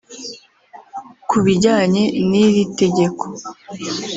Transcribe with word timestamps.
Ku 1.29 1.37
bijyanye 1.45 2.03
n’iri 2.29 2.63
tegeko 2.79 3.23